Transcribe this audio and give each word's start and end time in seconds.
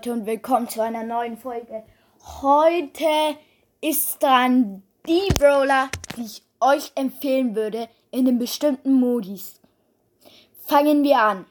Leute 0.00 0.12
und 0.14 0.24
willkommen 0.24 0.66
zu 0.66 0.80
einer 0.80 1.02
neuen 1.02 1.36
Folge. 1.36 1.82
Heute 2.40 3.36
ist 3.82 4.22
dran 4.22 4.82
die 5.06 5.28
Brawler, 5.38 5.90
die 6.16 6.22
ich 6.22 6.42
euch 6.58 6.90
empfehlen 6.94 7.54
würde 7.54 7.86
in 8.10 8.24
den 8.24 8.38
bestimmten 8.38 8.94
Modis. 8.94 9.60
Fangen 10.64 11.02
wir 11.02 11.18
an 11.20 11.44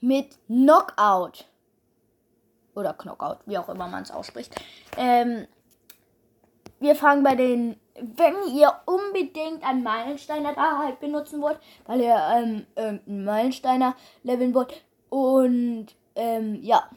mit 0.00 0.36
Knockout. 0.48 1.44
Oder 2.74 2.92
Knockout, 2.92 3.38
wie 3.46 3.56
auch 3.56 3.68
immer 3.68 3.86
man 3.86 4.02
es 4.02 4.10
ausspricht. 4.10 4.52
Ähm, 4.96 5.46
wir 6.80 6.96
fangen 6.96 7.22
bei 7.22 7.36
den, 7.36 7.76
wenn 7.94 8.34
ihr 8.52 8.74
unbedingt 8.86 9.62
einen 9.62 9.84
Meilensteiner 9.84 10.54
da 10.54 10.78
halt 10.78 10.98
benutzen 10.98 11.40
wollt, 11.40 11.60
weil 11.86 12.00
ihr 12.00 12.16
ähm, 12.34 12.66
irgendeinen 12.74 13.24
Meilensteiner 13.24 13.94
leveln 14.24 14.54
wollt. 14.54 14.82
Und 15.08 15.94
ähm, 16.16 16.58
ja, 16.62 16.90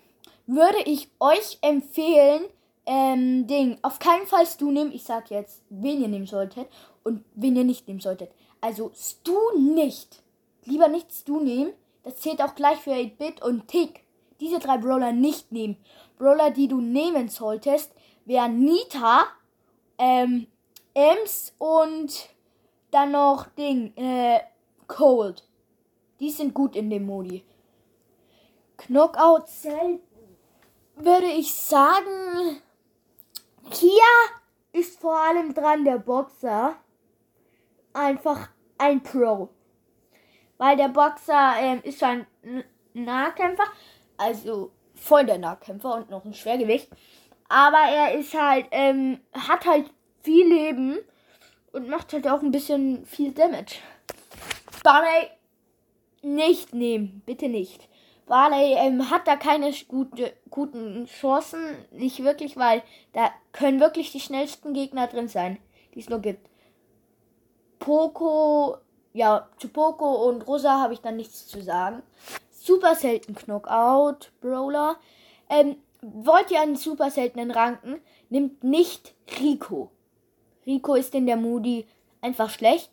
würde 0.46 0.80
ich 0.86 1.10
euch 1.20 1.58
empfehlen, 1.62 2.44
ähm, 2.86 3.48
Ding, 3.48 3.78
auf 3.82 4.00
keinen 4.00 4.28
Fall 4.28 4.46
Stu 4.46 4.72
nehmen. 4.72 4.92
Ich 4.92 5.04
sag 5.04 5.32
jetzt, 5.32 5.62
wen 5.70 6.02
ihr 6.02 6.08
nehmen 6.08 6.28
solltet 6.28 6.68
und 7.04 7.24
wen 7.36 7.56
ihr 7.56 7.64
nicht 7.64 7.88
nehmen 7.88 8.02
solltet. 8.02 8.32
Also 8.62 8.92
Stu 8.94 9.38
nicht. 9.58 10.22
Lieber 10.66 10.88
nicht 10.88 11.12
Stu 11.14 11.40
nehmen. 11.40 11.74
Das 12.04 12.18
zählt 12.18 12.42
auch 12.42 12.56
gleich 12.56 12.80
für 12.80 12.92
8-Bit 12.92 13.42
und 13.42 13.68
Tick. 13.68 14.04
Diese 14.40 14.60
drei 14.60 14.78
Brawler 14.78 15.14
nicht 15.14 15.52
nehmen. 15.52 15.78
Brawler, 16.18 16.52
die 16.52 16.68
du 16.68 16.82
nehmen 16.82 17.30
solltest, 17.30 17.92
wären 18.26 18.60
Nita, 18.60 19.26
ähm, 19.98 20.48
Ems 20.94 21.54
und 21.58 22.30
dann 22.92 23.12
noch 23.12 23.48
Ding, 23.58 23.96
äh, 23.96 24.40
Cold. 24.88 25.48
Die 26.20 26.30
sind 26.30 26.54
gut 26.54 26.76
in 26.76 26.90
dem 26.90 27.06
Modi. 27.06 27.44
Knockout 28.78 29.48
selten 29.48 30.13
würde 30.96 31.28
ich 31.28 31.54
sagen, 31.54 32.62
hier 33.72 34.02
ist 34.72 35.00
vor 35.00 35.18
allem 35.18 35.54
dran 35.54 35.86
der 35.86 36.00
Boxer. 36.00 36.76
Einfach 37.94 38.50
ein 38.78 39.02
Pro. 39.04 39.50
Weil 40.58 40.78
der 40.78 40.90
Boxer 40.90 41.54
ähm, 41.60 41.82
ist 41.84 42.02
ein 42.04 42.26
Nahkämpfer, 42.94 43.66
also 44.18 44.72
voll 44.96 45.26
der 45.26 45.38
Nahkämpfer 45.38 45.96
und 45.96 46.10
noch 46.10 46.26
ein 46.26 46.34
Schwergewicht. 46.34 46.90
Aber 47.50 47.80
er 47.80 48.18
ist 48.18 48.34
halt, 48.34 48.68
ähm, 48.72 49.20
hat 49.34 49.66
halt 49.66 49.92
viel 50.22 50.48
Leben 50.48 51.00
und 51.72 51.90
macht 51.90 52.14
halt 52.14 52.28
auch 52.28 52.42
ein 52.42 52.52
bisschen 52.52 53.06
viel 53.06 53.32
Damage. 53.32 53.76
Barley 54.84 55.30
nicht 56.22 56.74
nehmen, 56.74 57.22
bitte 57.26 57.50
nicht. 57.50 57.90
Barley 58.34 58.74
ähm, 58.74 59.12
hat 59.12 59.28
da 59.28 59.36
keine 59.36 59.72
gute, 59.88 60.34
guten 60.50 61.06
Chancen, 61.06 61.60
nicht 61.92 62.24
wirklich, 62.24 62.58
weil 62.58 62.82
da 63.12 63.30
können 63.52 63.80
wirklich 63.80 64.12
die 64.12 64.20
schnellsten 64.20 64.74
Gegner 64.74 65.06
drin 65.06 65.28
sein, 65.28 65.60
die 65.94 66.00
es 66.00 66.10
nur 66.10 66.18
gibt. 66.18 66.50
Poco, 67.78 68.78
ja, 69.14 69.48
zu 69.60 69.68
Poco 69.68 70.28
und 70.28 70.48
Rosa 70.48 70.82
habe 70.82 70.96
ich 70.96 71.02
dann 71.02 71.16
nichts 71.16 71.46
zu 71.46 71.62
sagen. 71.62 72.02
Super 72.50 72.96
selten 72.96 73.36
Knockout, 73.36 74.32
Brawler. 74.42 74.96
Ähm, 75.48 75.76
wollt 76.02 76.50
ihr 76.50 76.60
einen 76.60 76.76
super 76.76 77.12
seltenen 77.12 77.52
ranken, 77.52 78.02
nimmt 78.32 78.64
nicht 78.64 79.14
Rico. 79.40 79.92
Rico 80.66 80.96
ist 80.96 81.14
in 81.14 81.28
der 81.28 81.38
Moody 81.38 81.86
einfach 82.20 82.50
schlecht. 82.50 82.90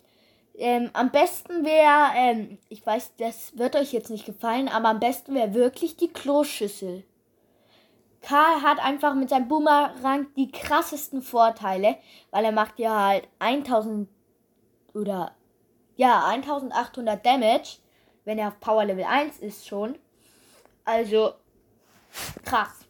Ähm, 0.60 0.90
am 0.92 1.10
besten 1.10 1.64
wäre, 1.64 2.10
ähm, 2.14 2.58
ich 2.68 2.84
weiß, 2.84 3.16
das 3.16 3.56
wird 3.56 3.76
euch 3.76 3.94
jetzt 3.94 4.10
nicht 4.10 4.26
gefallen, 4.26 4.68
aber 4.68 4.90
am 4.90 5.00
besten 5.00 5.34
wäre 5.34 5.54
wirklich 5.54 5.96
die 5.96 6.12
Kloschüssel. 6.12 7.02
Karl 8.20 8.60
hat 8.60 8.78
einfach 8.78 9.14
mit 9.14 9.30
seinem 9.30 9.48
Boomerang 9.48 10.26
die 10.36 10.52
krassesten 10.52 11.22
Vorteile, 11.22 11.96
weil 12.30 12.44
er 12.44 12.52
macht 12.52 12.78
ja 12.78 13.06
halt 13.06 13.28
1000 13.38 14.06
oder 14.92 15.34
ja 15.96 16.26
1800 16.26 17.24
Damage, 17.24 17.78
wenn 18.26 18.38
er 18.38 18.48
auf 18.48 18.60
Power 18.60 18.84
Level 18.84 19.04
1 19.04 19.38
ist 19.38 19.66
schon. 19.66 19.98
Also 20.84 21.32
krass. 22.44 22.80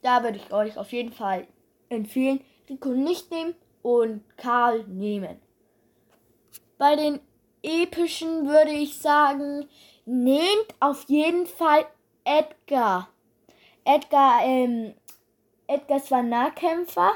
Da 0.00 0.22
würde 0.22 0.38
ich 0.38 0.50
euch 0.50 0.78
auf 0.78 0.90
jeden 0.92 1.12
Fall 1.12 1.46
empfehlen, 1.90 2.40
Rico 2.66 2.88
nicht 2.88 3.30
nehmen 3.30 3.54
und 3.82 4.24
Karl 4.38 4.84
nehmen. 4.84 5.38
Bei 6.82 6.96
den 6.96 7.20
epischen 7.62 8.48
würde 8.48 8.72
ich 8.72 8.98
sagen, 8.98 9.68
nehmt 10.04 10.66
auf 10.80 11.04
jeden 11.06 11.46
Fall 11.46 11.86
Edgar. 12.24 13.08
Edgar, 13.84 14.40
ähm, 14.42 14.92
Edgar 15.68 15.98
ist 15.98 16.08
zwar 16.08 16.24
Nahkämpfer 16.24 17.12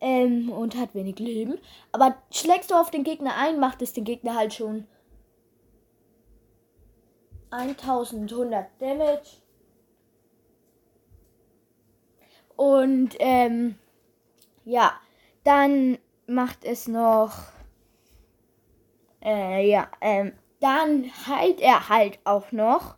ähm, 0.00 0.50
und 0.50 0.74
hat 0.74 0.96
wenig 0.96 1.20
Leben, 1.20 1.60
aber 1.92 2.16
schlägst 2.32 2.72
du 2.72 2.74
auf 2.74 2.90
den 2.90 3.04
Gegner 3.04 3.36
ein, 3.36 3.60
macht 3.60 3.82
es 3.82 3.92
den 3.92 4.02
Gegner 4.02 4.34
halt 4.34 4.52
schon 4.52 4.88
1100 7.50 8.66
Damage. 8.80 9.30
Und 12.56 13.14
ähm, 13.20 13.78
ja, 14.64 14.92
dann 15.44 15.98
macht 16.26 16.64
es 16.64 16.88
noch 16.88 17.54
äh, 19.24 19.68
ja, 19.68 19.88
ähm, 20.00 20.32
dann 20.60 21.10
heilt 21.26 21.60
er 21.60 21.88
halt 21.88 22.18
auch 22.24 22.52
noch, 22.52 22.96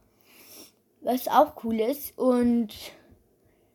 was 1.01 1.29
auch 1.29 1.65
cool 1.65 1.81
ist. 1.81 2.17
Und 2.19 2.75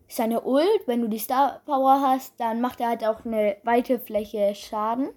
seine 0.07 0.41
Ult, 0.41 0.87
wenn 0.87 1.01
du 1.01 1.07
die 1.07 1.19
Star 1.19 1.61
Power 1.65 2.01
hast, 2.01 2.39
dann 2.39 2.61
macht 2.61 2.81
er 2.81 2.89
halt 2.89 3.05
auch 3.05 3.25
eine 3.25 3.57
weite 3.63 3.99
Fläche 3.99 4.53
Schaden. 4.55 5.09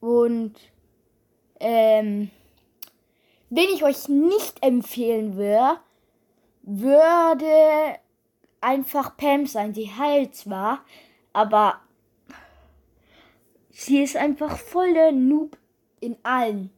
Und 0.00 0.54
ähm, 1.60 2.30
wen 3.48 3.68
ich 3.72 3.84
euch 3.84 4.08
nicht 4.08 4.62
empfehlen 4.62 5.36
würde, 5.36 5.80
würde 6.62 7.98
einfach 8.60 9.16
Pam 9.16 9.46
sein. 9.46 9.74
Sie 9.74 9.90
heilt 9.90 10.34
zwar, 10.34 10.84
aber 11.32 11.80
sie 13.70 14.02
ist 14.02 14.16
einfach 14.16 14.58
voll 14.58 14.92
der 14.94 15.12
Noob 15.12 15.56
in 16.04 16.16
allen. 16.22 16.70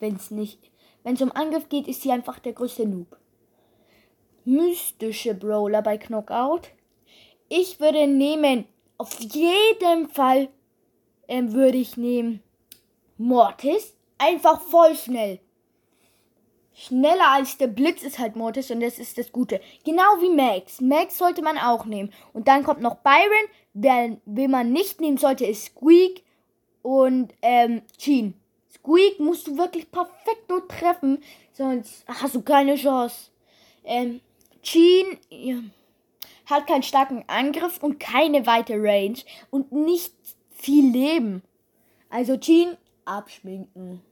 Wenn 0.00 0.16
es 0.16 0.30
nicht. 0.30 0.70
Wenn 1.02 1.14
es 1.14 1.22
um 1.22 1.32
Angriff 1.32 1.68
geht, 1.68 1.86
ist 1.86 2.02
sie 2.02 2.10
einfach 2.10 2.38
der 2.38 2.54
größte 2.54 2.86
Noob. 2.86 3.18
Mystische 4.44 5.34
Brawler 5.34 5.82
bei 5.82 5.98
Knockout. 5.98 6.70
Ich 7.48 7.80
würde 7.80 8.06
nehmen, 8.06 8.66
auf 8.96 9.18
jeden 9.20 10.08
Fall 10.08 10.48
ähm, 11.28 11.52
würde 11.52 11.78
ich 11.78 11.96
nehmen 11.96 12.42
Mortis. 13.16 13.96
Einfach 14.18 14.60
voll 14.60 14.94
schnell. 14.94 15.40
Schneller 16.72 17.30
als 17.30 17.56
der 17.58 17.68
Blitz 17.68 18.02
ist 18.02 18.18
halt 18.18 18.34
Mortis 18.34 18.70
und 18.70 18.80
das 18.80 18.98
ist 18.98 19.16
das 19.18 19.30
Gute. 19.30 19.60
Genau 19.84 20.02
wie 20.20 20.34
Max. 20.34 20.80
Max 20.80 21.18
sollte 21.18 21.42
man 21.42 21.56
auch 21.58 21.84
nehmen. 21.84 22.12
Und 22.32 22.48
dann 22.48 22.64
kommt 22.64 22.80
noch 22.80 22.96
Byron. 22.96 23.48
Den, 23.74 24.20
wen 24.24 24.50
man 24.50 24.72
nicht 24.72 25.00
nehmen 25.00 25.18
sollte, 25.18 25.46
ist 25.46 25.66
Squeak 25.66 26.24
und 26.84 27.34
ähm, 27.40 27.80
Jean. 27.96 28.34
Squeak 28.70 29.18
musst 29.18 29.46
du 29.46 29.56
wirklich 29.56 29.90
perfekt 29.90 30.50
nur 30.50 30.68
treffen, 30.68 31.22
sonst 31.52 32.04
hast 32.06 32.34
du 32.34 32.42
keine 32.42 32.76
Chance. 32.76 33.30
Ähm, 33.84 34.20
Jean 34.62 35.18
ja, 35.30 35.56
hat 36.44 36.66
keinen 36.66 36.82
starken 36.82 37.24
Angriff 37.26 37.82
und 37.82 37.98
keine 37.98 38.46
weite 38.46 38.74
Range 38.74 39.18
und 39.50 39.72
nicht 39.72 40.12
viel 40.50 40.90
Leben. 40.90 41.42
Also 42.10 42.36
Jean 42.36 42.76
abschminken. 43.06 44.02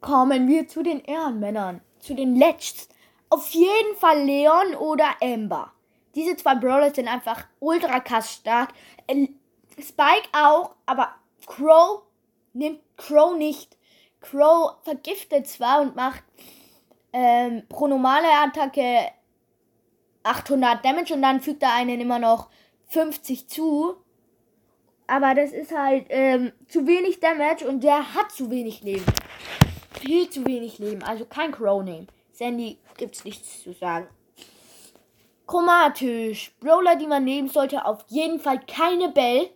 Kommen 0.00 0.48
wir 0.48 0.66
zu 0.66 0.82
den 0.82 1.00
Ehrenmännern, 1.00 1.82
zu 1.98 2.14
den 2.14 2.36
letzten. 2.36 2.94
Auf 3.28 3.50
jeden 3.50 3.96
Fall 3.96 4.24
Leon 4.24 4.74
oder 4.76 5.10
Amber. 5.20 5.72
Diese 6.14 6.36
zwei 6.36 6.54
Brawlers 6.54 6.96
sind 6.96 7.08
einfach 7.08 7.44
ultra 7.60 8.00
krass 8.00 8.32
stark. 8.32 8.72
Spike 9.80 10.28
auch, 10.32 10.74
aber 10.86 11.14
Crow 11.46 12.02
nimmt 12.52 12.80
Crow 12.96 13.36
nicht. 13.36 13.76
Crow 14.20 14.76
vergiftet 14.82 15.48
zwar 15.48 15.80
und 15.80 15.96
macht 15.96 16.22
ähm, 17.12 17.64
pro 17.68 17.86
normale 17.86 18.28
Attacke 18.28 19.10
800 20.22 20.84
Damage 20.84 21.14
und 21.14 21.22
dann 21.22 21.40
fügt 21.40 21.62
er 21.62 21.74
einen 21.74 22.00
immer 22.00 22.18
noch 22.18 22.48
50 22.88 23.48
zu. 23.48 23.96
Aber 25.06 25.34
das 25.34 25.52
ist 25.52 25.76
halt 25.76 26.06
ähm, 26.10 26.52
zu 26.68 26.86
wenig 26.86 27.20
Damage 27.20 27.66
und 27.66 27.82
der 27.82 28.14
hat 28.14 28.30
zu 28.32 28.50
wenig 28.50 28.82
Leben. 28.82 29.04
Viel 30.00 30.30
zu 30.30 30.46
wenig 30.46 30.78
Leben. 30.78 31.02
Also 31.02 31.24
kein 31.24 31.52
Crow 31.52 31.82
nehmen. 31.82 32.08
Sandy 32.32 32.78
gibt's 32.96 33.24
nichts 33.24 33.62
zu 33.62 33.72
sagen. 33.72 34.08
Chromatisch. 35.46 36.54
Brawler, 36.60 36.96
die 36.96 37.06
man 37.06 37.24
nehmen 37.24 37.48
sollte, 37.48 37.84
auf 37.84 38.04
jeden 38.08 38.40
Fall 38.40 38.60
keine 38.66 39.10
Bell. 39.10 39.50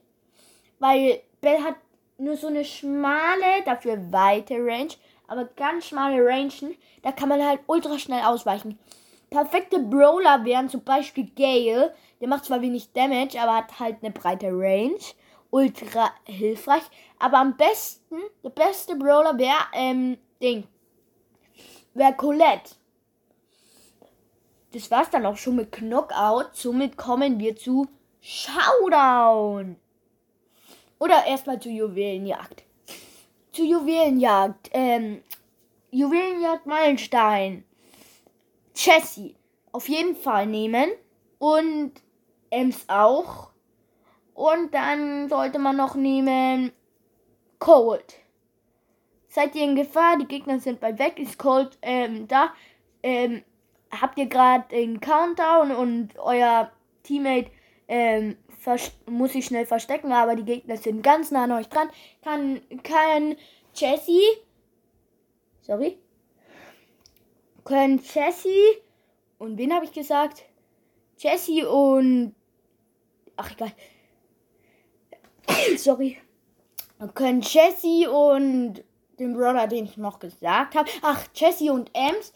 Weil 0.78 1.20
Bell 1.40 1.62
hat 1.62 1.76
nur 2.19 2.37
so 2.37 2.49
eine 2.49 2.64
schmale, 2.64 3.62
dafür 3.64 4.12
weite 4.12 4.55
Range, 4.55 4.93
aber 5.26 5.44
ganz 5.56 5.87
schmale 5.87 6.25
Rangen. 6.25 6.76
Da 7.02 7.12
kann 7.12 7.28
man 7.28 7.44
halt 7.44 7.61
ultra 7.67 7.99
schnell 7.99 8.23
ausweichen. 8.25 8.78
perfekte 9.31 9.78
Brawler 9.78 10.44
wären 10.44 10.69
zum 10.69 10.82
Beispiel 10.82 11.31
Gale. 11.34 11.94
Der 12.20 12.28
macht 12.28 12.44
zwar 12.44 12.62
wenig 12.62 12.93
Damage, 12.93 13.40
aber 13.40 13.56
hat 13.56 13.78
halt 13.78 13.96
eine 14.02 14.12
breite 14.12 14.49
Range. 14.49 15.00
Ultra 15.50 16.11
hilfreich. 16.25 16.82
Aber 17.19 17.38
am 17.38 17.56
besten, 17.56 18.17
der 18.43 18.50
beste 18.50 18.96
Brawler 18.96 19.37
wäre, 19.38 19.67
ähm, 19.72 20.19
Ding. 20.40 20.64
Wäre 21.94 22.14
Colette. 22.14 22.75
Das 24.72 24.90
war's 24.90 25.11
dann 25.11 25.26
auch 25.26 25.37
schon 25.37 25.56
mit 25.56 25.72
Knockout. 25.72 26.55
Somit 26.55 26.96
kommen 26.96 27.38
wir 27.38 27.56
zu 27.56 27.88
Showdown. 28.20 29.76
Oder 30.98 31.26
erstmal 31.26 31.60
zu 31.60 31.69
Juwelenjagd. 31.69 32.64
Zu 33.52 33.64
Juwelenjagd. 33.64 34.70
Ähm, 34.72 35.22
Juwelenjagd 35.90 36.66
Meilenstein. 36.66 37.64
Jessie. 38.75 39.37
Auf 39.72 39.88
jeden 39.88 40.16
Fall 40.16 40.46
nehmen. 40.46 40.90
Und 41.38 41.93
Ems 42.50 42.84
auch. 42.88 43.50
Und 44.34 44.75
dann 44.75 45.28
sollte 45.28 45.58
man 45.58 45.76
noch 45.76 45.94
nehmen 45.94 46.72
Cold. 47.58 48.16
Seid 49.28 49.54
ihr 49.54 49.64
in 49.64 49.76
Gefahr? 49.76 50.19
Die 50.19 50.26
Gegner 50.26 50.60
sind 50.60 50.81
bald 50.81 50.98
weg. 50.98 51.19
Ist 51.19 51.38
Cold 51.38 51.78
ähm, 51.82 52.28
da? 52.28 52.54
Ähm, 53.02 53.43
habt 53.90 54.19
ihr 54.19 54.26
gerade 54.26 54.64
den 54.70 55.00
Countdown 55.00 55.72
und 55.72 56.19
euer 56.19 56.70
Teammate 57.02 57.50
ähm, 57.88 58.37
muss 59.06 59.32
sich 59.32 59.46
schnell 59.46 59.66
verstecken, 59.66 60.12
aber 60.12 60.34
die 60.34 60.44
Gegner 60.44 60.76
sind 60.76 61.02
ganz 61.02 61.30
nah 61.30 61.44
an 61.44 61.52
euch 61.52 61.68
dran. 61.68 61.88
Kann, 62.22 62.60
kann 62.82 63.36
Jessie, 63.74 64.22
sorry, 65.60 65.98
können 67.64 68.00
Jessie 68.14 68.82
und 69.38 69.58
wen 69.58 69.72
habe 69.72 69.84
ich 69.84 69.92
gesagt? 69.92 70.44
Jessie 71.18 71.64
und, 71.64 72.34
ach 73.36 73.52
egal, 73.52 73.72
sorry, 75.76 76.19
können 77.14 77.42
Jessie 77.42 78.06
und 78.06 78.82
den 79.19 79.34
Brother, 79.34 79.66
den 79.66 79.84
ich 79.84 79.96
noch 79.96 80.19
gesagt 80.19 80.74
habe, 80.74 80.90
ach, 81.02 81.26
Jessie 81.34 81.70
und 81.70 81.90
Ems, 81.94 82.32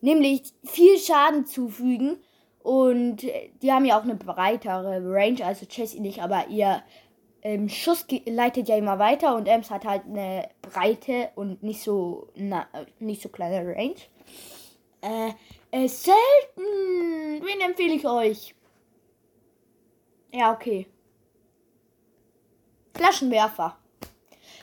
nämlich 0.00 0.42
viel 0.64 0.98
Schaden 0.98 1.46
zufügen 1.46 2.18
und 2.64 3.18
die 3.60 3.72
haben 3.72 3.84
ja 3.84 3.98
auch 3.98 4.04
eine 4.04 4.14
breitere 4.14 5.02
Range, 5.04 5.44
also 5.44 5.66
Jessie 5.68 6.00
nicht, 6.00 6.22
aber 6.22 6.48
ihr 6.48 6.82
ähm, 7.42 7.68
Schuss 7.68 8.06
leitet 8.24 8.70
ja 8.70 8.78
immer 8.78 8.98
weiter 8.98 9.36
und 9.36 9.46
Ems 9.46 9.70
hat 9.70 9.84
halt 9.84 10.06
eine 10.06 10.48
breite 10.62 11.28
und 11.34 11.62
nicht 11.62 11.82
so, 11.82 12.28
na, 12.34 12.66
nicht 12.98 13.20
so 13.20 13.28
kleine 13.28 13.68
Range. 13.68 13.96
Äh, 15.02 15.32
äh, 15.72 15.88
selten. 15.88 17.44
Wen 17.44 17.60
empfehle 17.60 17.96
ich 17.96 18.06
euch? 18.06 18.54
Ja, 20.32 20.54
okay. 20.54 20.86
Flaschenwerfer. 22.94 23.76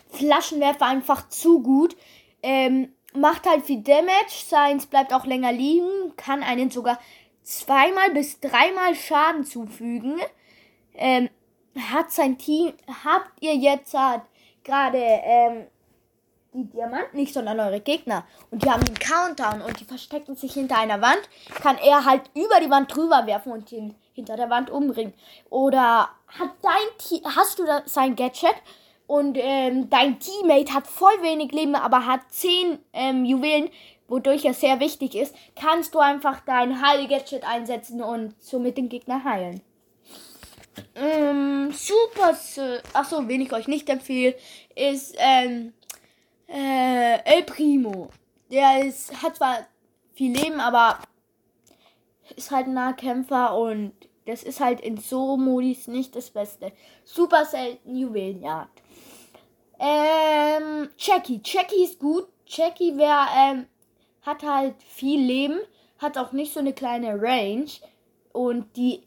Flaschenwerfer 0.10 0.88
einfach 0.88 1.30
zu 1.30 1.62
gut. 1.62 1.96
Ähm, 2.42 2.94
macht 3.14 3.48
halt 3.48 3.64
viel 3.64 3.84
Damage. 3.84 4.44
Seins 4.48 4.88
bleibt 4.88 5.14
auch 5.14 5.28
länger 5.28 5.52
liegen. 5.52 6.16
Kann 6.18 6.42
einen 6.42 6.72
sogar 6.72 6.98
zweimal 7.60 8.12
bis 8.12 8.40
dreimal 8.40 8.96
Schaden 8.96 9.44
zufügen. 9.44 10.20
Ähm, 10.94 11.30
hat 11.92 12.12
sein 12.12 12.38
Team, 12.38 12.74
habt 13.06 13.32
ihr 13.40 13.56
jetzt 13.56 13.94
halt 13.94 14.24
gerade 14.64 14.98
ähm, 14.98 15.68
die 16.54 16.66
Diamanten 16.66 17.18
nicht, 17.18 17.34
sondern 17.34 17.60
eure 17.60 17.80
Gegner. 17.80 18.26
Und 18.50 18.64
die 18.64 18.70
haben 18.70 18.84
den 18.84 19.00
Countdown 19.00 19.62
und 19.62 19.80
die 19.80 19.86
verstecken 19.86 20.36
sich 20.36 20.54
hinter 20.54 20.78
einer 20.78 21.02
Wand, 21.02 21.22
kann 21.62 21.78
er 21.78 22.06
halt 22.06 22.24
über 22.36 22.60
die 22.60 22.70
Wand 22.70 22.94
drüber 22.94 23.26
werfen 23.26 23.54
und 23.54 23.72
ihn 23.72 23.96
hinter 24.14 24.36
der 24.36 24.50
Wand 24.50 24.70
umbringen. 24.70 25.14
Oder 25.50 26.10
hat 26.28 26.52
dein 26.62 26.98
Team, 26.98 27.22
hast 27.24 27.60
du 27.60 27.66
da 27.66 27.84
sein 27.86 28.16
Gadget 28.16 28.56
und 29.08 29.38
ähm, 29.40 29.90
dein 29.90 30.20
Teammate 30.20 30.74
hat 30.74 30.88
voll 30.88 31.22
wenig 31.22 31.52
Leben, 31.52 31.76
aber 31.76 32.06
hat 32.06 32.22
10 32.30 32.80
ähm, 32.94 33.26
Juwelen, 33.26 33.70
wodurch 34.12 34.46
er 34.46 34.54
sehr 34.54 34.80
wichtig 34.80 35.16
ist, 35.16 35.34
kannst 35.56 35.96
du 35.96 36.00
einfach 36.00 36.42
dein 36.42 36.82
Heil-Gadget 36.82 37.48
einsetzen 37.48 38.02
und 38.02 38.36
somit 38.40 38.78
den 38.78 38.90
Gegner 38.90 39.24
heilen. 39.24 39.62
Ähm, 40.96 41.72
super, 41.72 42.38
achso, 42.94 43.28
wen 43.28 43.42
ich 43.42 43.54
euch 43.54 43.68
nicht 43.68 43.90
empfehle, 43.90 44.36
ist 44.76 45.16
ähm, 45.18 45.74
äh, 46.48 47.20
El 47.24 47.44
Primo. 47.44 48.10
Der 48.52 48.86
ist, 48.86 49.24
hat 49.24 49.38
zwar 49.38 49.66
viel 50.14 50.38
Leben, 50.38 50.60
aber 50.60 51.00
ist 52.36 52.52
halt 52.52 52.68
ein 52.68 52.74
Nahkämpfer 52.74 53.58
und 53.58 53.94
das 54.26 54.44
ist 54.44 54.60
halt 54.60 54.82
in 54.82 54.98
so 54.98 55.38
Modis 55.38 55.88
nicht 55.88 56.16
das 56.16 56.30
Beste. 56.30 56.74
Super 57.06 57.46
selten 57.46 57.96
Juwelenjagd. 57.96 58.82
Ähm, 59.80 60.90
Jackie. 60.98 61.42
Jackie 61.44 61.84
ist 61.84 62.00
gut. 62.00 62.28
Jackie 62.46 62.98
wäre, 62.98 63.26
ähm, 63.36 63.68
hat 64.22 64.44
halt 64.44 64.76
viel 64.84 65.20
Leben, 65.20 65.60
hat 65.98 66.18
auch 66.18 66.32
nicht 66.32 66.54
so 66.54 66.60
eine 66.60 66.74
kleine 66.74 67.22
Range 67.22 67.70
und 68.34 68.76
die 68.76 69.04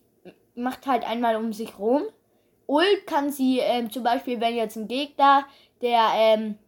macht 0.55 0.87
halt 0.87 1.07
einmal 1.07 1.37
um 1.37 1.53
sich 1.53 1.79
rum. 1.79 2.03
Ult 2.67 3.07
kann 3.07 3.31
sie 3.31 3.59
ähm, 3.59 3.91
zum 3.91 4.03
Beispiel, 4.03 4.41
wenn 4.41 4.57
jetzt 4.57 4.77
ein 4.77 4.89
Gegner, 4.89 5.47
der 5.83 6.11
ähm, 6.15 6.59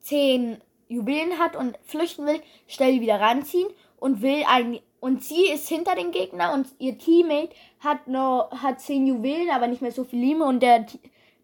10 0.00 0.58
Juwelen 0.88 1.38
hat 1.38 1.56
und 1.56 1.78
flüchten 1.84 2.26
will, 2.26 2.40
schnell 2.66 3.00
wieder 3.00 3.20
ranziehen 3.20 3.68
und 3.98 4.22
will 4.22 4.44
ein 4.48 4.80
und 5.00 5.22
sie 5.22 5.48
ist 5.48 5.68
hinter 5.68 5.94
dem 5.94 6.10
Gegner 6.10 6.52
und 6.52 6.68
ihr 6.78 6.98
Teammate 6.98 7.50
hat 7.80 8.08
noch 8.08 8.50
hat 8.62 8.80
10 8.80 9.06
Juwelen, 9.06 9.50
aber 9.50 9.66
nicht 9.66 9.82
mehr 9.82 9.92
so 9.92 10.04
viel 10.04 10.20
Lime 10.20 10.44
und 10.44 10.62
der 10.62 10.86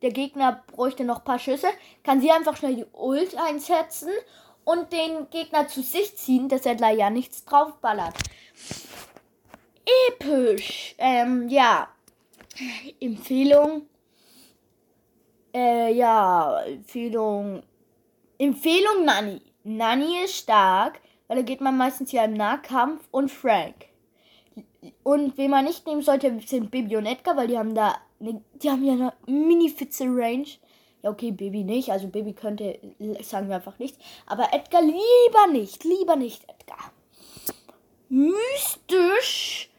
der 0.02 0.10
Gegner 0.10 0.64
bräuchte 0.74 1.04
noch 1.04 1.18
ein 1.18 1.24
paar 1.24 1.38
Schüsse, 1.38 1.68
kann 2.02 2.20
sie 2.20 2.30
einfach 2.30 2.56
schnell 2.56 2.74
die 2.74 2.86
Ult 2.92 3.36
einsetzen 3.36 4.10
und 4.64 4.92
den 4.92 5.28
Gegner 5.30 5.68
zu 5.68 5.82
sich 5.82 6.16
ziehen, 6.16 6.48
dass 6.48 6.66
er 6.66 6.74
da 6.74 6.90
ja 6.90 7.10
nichts 7.10 7.44
draufballert. 7.44 8.14
Episch. 10.08 10.94
Ähm, 10.98 11.48
ja. 11.48 11.88
Empfehlung. 13.00 13.86
Äh, 15.54 15.92
ja, 15.92 16.62
Empfehlung. 16.62 17.62
Empfehlung 18.38 19.04
Nani. 19.04 19.42
Nani 19.64 20.24
ist 20.24 20.36
stark, 20.36 21.00
weil 21.28 21.38
da 21.38 21.42
geht 21.42 21.60
man 21.60 21.76
meistens 21.76 22.12
ja 22.12 22.24
im 22.24 22.34
Nahkampf 22.34 23.06
und 23.10 23.30
Frank. 23.30 23.86
Und 25.02 25.38
wen 25.38 25.50
man 25.50 25.64
nicht 25.64 25.86
nehmen 25.86 26.02
sollte, 26.02 26.40
sind 26.46 26.70
Baby 26.70 26.96
und 26.96 27.06
Edgar, 27.06 27.36
weil 27.36 27.48
die 27.48 27.58
haben 27.58 27.74
da, 27.74 27.96
die 28.18 28.70
haben 28.70 28.84
ja 28.84 28.92
eine 28.92 29.12
Mini-Fitze-Range. 29.26 30.46
Ja, 31.02 31.10
okay, 31.10 31.32
Baby 31.32 31.64
nicht. 31.64 31.90
Also 31.90 32.08
Baby 32.08 32.32
könnte, 32.32 32.78
sagen 33.22 33.48
wir 33.48 33.56
einfach 33.56 33.78
nicht. 33.78 33.96
Aber 34.26 34.52
Edgar 34.52 34.82
lieber 34.82 35.46
nicht. 35.50 35.84
Lieber 35.84 36.16
nicht, 36.16 36.44
Edgar. 36.48 36.92
Mystisch. 38.08 39.70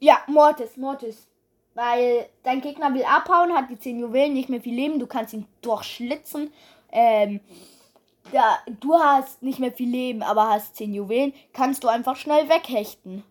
Ja, 0.00 0.22
Mortis, 0.26 0.76
Mortis. 0.76 1.28
Weil 1.74 2.28
dein 2.42 2.60
Gegner 2.60 2.92
will 2.94 3.04
abhauen, 3.04 3.52
hat 3.52 3.70
die 3.70 3.78
10 3.78 4.00
Juwelen, 4.00 4.32
nicht 4.32 4.48
mehr 4.48 4.60
viel 4.60 4.74
Leben. 4.74 4.98
Du 4.98 5.06
kannst 5.06 5.34
ihn 5.34 5.46
durchschlitzen. 5.60 6.52
Ähm, 6.90 7.40
da, 8.32 8.58
du 8.80 8.94
hast 8.98 9.42
nicht 9.42 9.58
mehr 9.58 9.72
viel 9.72 9.90
Leben, 9.90 10.22
aber 10.22 10.48
hast 10.48 10.76
10 10.76 10.94
Juwelen. 10.94 11.34
Kannst 11.52 11.84
du 11.84 11.88
einfach 11.88 12.16
schnell 12.16 12.48
weghechten. 12.48 13.22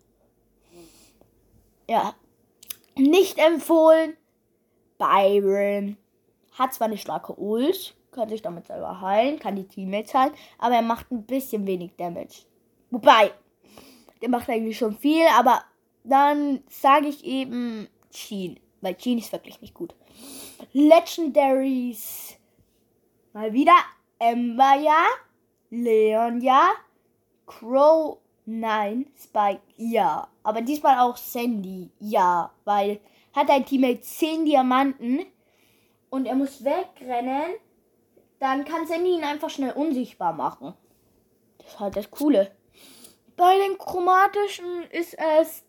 Ja. 1.88 2.14
Nicht 2.96 3.38
empfohlen. 3.38 4.16
Byron. 4.98 5.96
Hat 6.52 6.74
zwar 6.74 6.88
eine 6.88 6.98
starke 6.98 7.38
Ult, 7.38 7.94
kann 8.10 8.28
sich 8.28 8.42
damit 8.42 8.66
selber 8.66 9.00
heilen, 9.00 9.38
kann 9.38 9.56
die 9.56 9.66
Teammates 9.66 10.14
heilen, 10.14 10.34
aber 10.58 10.74
er 10.74 10.82
macht 10.82 11.10
ein 11.10 11.24
bisschen 11.24 11.66
wenig 11.66 11.92
Damage. 11.96 12.46
Wobei, 12.90 13.32
der 14.20 14.28
macht 14.28 14.48
eigentlich 14.48 14.78
schon 14.78 14.96
viel, 14.96 15.24
aber 15.38 15.62
dann 16.04 16.62
sage 16.68 17.06
ich 17.06 17.24
eben 17.24 17.88
Sheen, 18.12 18.58
weil 18.80 18.98
Sheen 18.98 19.18
ist 19.18 19.32
wirklich 19.32 19.60
nicht 19.60 19.74
gut. 19.74 19.94
Legendaries. 20.72 22.36
Mal 23.32 23.52
wieder 23.52 23.76
Ember 24.18 24.74
ja, 24.80 25.04
Leon 25.70 26.40
ja, 26.40 26.70
Crow 27.46 28.18
nein, 28.46 29.06
Spike 29.16 29.60
ja. 29.76 30.26
Aber 30.42 30.62
diesmal 30.62 30.98
auch 30.98 31.16
Sandy 31.16 31.90
ja, 32.00 32.50
weil 32.64 33.00
hat 33.32 33.50
ein 33.50 33.64
Teammate 33.64 34.00
10 34.00 34.44
Diamanten 34.44 35.26
und 36.10 36.26
er 36.26 36.34
muss 36.34 36.64
wegrennen, 36.64 37.54
dann 38.38 38.64
kann 38.64 38.86
Sandy 38.86 39.14
ihn 39.14 39.24
einfach 39.24 39.50
schnell 39.50 39.72
unsichtbar 39.72 40.32
machen. 40.32 40.74
Das 41.58 41.68
ist 41.68 41.80
halt 41.80 41.96
das 41.96 42.10
Coole. 42.10 42.50
Bei 43.36 43.56
den 43.58 43.78
chromatischen 43.78 44.84
ist 44.90 45.16
es 45.40 45.64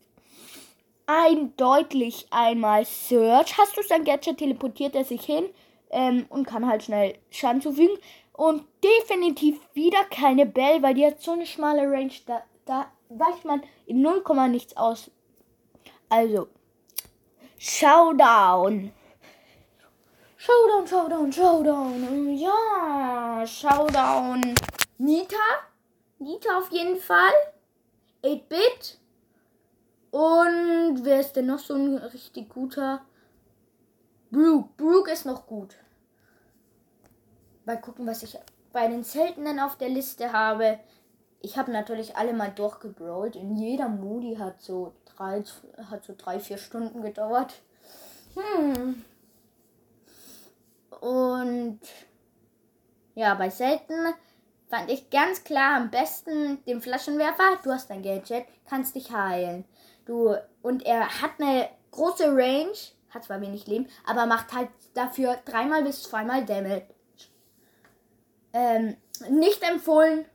eindeutig 1.06 2.28
einmal 2.30 2.86
Search. 2.86 3.58
Hast 3.58 3.76
du 3.78 3.82
sein 3.84 4.04
Gadget, 4.04 4.38
teleportiert 4.38 4.96
er 4.96 5.06
sich 5.06 5.24
hin 5.24 5.46
ähm, 5.90 6.26
und 6.30 6.46
kann 6.46 6.68
halt 6.68 6.84
schnell 6.84 7.18
Schaden 7.32 7.62
zufügen. 7.62 7.98
Und 8.34 8.64
definitiv 8.84 9.60
wieder 9.74 10.04
keine 10.06 10.46
Bell, 10.46 10.82
weil 10.82 10.94
die 10.94 11.06
hat 11.06 11.22
so 11.22 11.32
eine 11.32 11.46
schmale 11.46 11.82
Range. 11.92 12.12
Da, 12.26 12.44
da 12.66 12.86
weicht 13.10 13.44
man 13.44 13.62
in 13.86 14.02
0, 14.02 14.24
nichts 14.50 14.78
aus. 14.78 15.12
Also, 16.10 16.48
Showdown. 17.62 18.94
Showdown, 20.38 20.88
Showdown, 20.88 21.30
Showdown. 21.30 22.38
Ja, 22.38 23.46
Showdown. 23.46 24.56
Nita. 24.98 25.36
Nita 26.20 26.58
auf 26.58 26.72
jeden 26.72 26.96
Fall. 26.96 27.34
8-Bit. 28.24 29.00
Und 30.12 31.04
wer 31.04 31.20
ist 31.20 31.34
denn 31.34 31.48
noch 31.48 31.60
so 31.60 31.76
ein 31.76 31.98
richtig 31.98 32.48
guter? 32.48 33.02
Brooke. 34.32 34.70
Brooke 34.78 35.12
ist 35.12 35.26
noch 35.26 35.46
gut. 35.46 35.76
Mal 37.66 37.82
gucken, 37.82 38.08
was 38.08 38.24
ich 38.24 38.38
bei 38.72 38.88
den 38.88 39.04
Seltenen 39.04 39.60
auf 39.60 39.78
der 39.78 39.90
Liste 39.90 40.32
habe. 40.32 40.80
Ich 41.42 41.58
habe 41.58 41.72
natürlich 41.72 42.18
alle 42.18 42.34
mal 42.34 42.52
durchgebrawlt. 42.52 43.36
In 43.36 43.56
jeder 43.56 43.88
Moody 43.88 44.36
hat 44.36 44.62
so 44.62 44.94
drei, 45.06 45.44
hat 45.90 46.04
so 46.04 46.14
drei, 46.18 46.40
vier 46.40 46.58
Stunden 46.58 47.02
gedauert. 47.02 47.62
Hm. 48.36 49.04
Und 51.00 51.80
ja, 53.16 53.34
bei 53.36 53.50
Selten 53.50 54.14
fand 54.70 54.92
ich 54.92 55.10
ganz 55.10 55.44
klar 55.44 55.78
am 55.78 55.90
besten 55.90 56.64
den 56.66 56.82
Flaschenwerfer. 56.82 57.60
Du 57.64 57.72
hast 57.72 57.90
ein 57.90 58.04
Gadget, 58.04 58.46
kannst 58.70 58.96
dich 58.96 59.12
heilen. 59.12 59.64
Du, 60.06 60.36
und 60.62 60.86
er 60.86 61.22
hat 61.22 61.32
eine 61.40 61.70
große 61.92 62.28
Range, 62.36 62.76
hat 63.12 63.24
zwar 63.24 63.40
wenig 63.40 63.66
Leben, 63.66 63.88
aber 64.06 64.26
macht 64.26 64.54
halt 64.54 64.70
dafür 64.94 65.38
dreimal 65.46 65.84
bis 65.84 66.04
zweimal 66.04 66.46
Damage. 66.46 66.88
Ähm, 68.52 68.98
nicht 69.30 69.64
empfohlen 69.64 70.26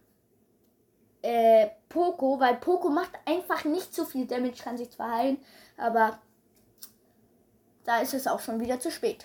äh, 1.24 1.70
Poco, 1.88 2.38
weil 2.38 2.56
Poco 2.56 2.90
macht 2.90 3.12
einfach 3.24 3.64
nicht 3.64 3.94
so 3.94 4.04
viel 4.04 4.26
Damage, 4.26 4.62
kann 4.62 4.76
sich 4.76 4.90
zwar 4.90 5.16
heilen, 5.16 5.38
aber 5.78 6.18
da 7.84 8.00
ist 8.00 8.12
es 8.12 8.26
auch 8.26 8.40
schon 8.40 8.60
wieder 8.60 8.78
zu 8.78 8.90
spät. 8.90 9.24